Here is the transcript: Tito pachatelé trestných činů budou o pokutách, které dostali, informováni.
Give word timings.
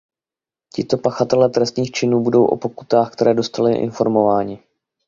Tito 0.73 0.97
pachatelé 0.97 1.49
trestných 1.49 1.91
činů 1.91 2.19
budou 2.19 2.45
o 2.45 2.57
pokutách, 2.57 3.13
které 3.13 3.33
dostali, 3.33 3.75
informováni. 3.77 4.63